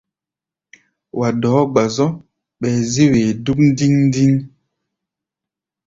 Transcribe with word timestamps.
Wa 1.19 1.27
dɔɔ́ 1.41 1.63
gba-zɔ̧́, 1.73 2.11
ɓɛɛ 2.59 2.79
zí-wee 2.91 3.29
dúk 3.45 3.59
ndíŋ-ndíŋ. 3.69 4.33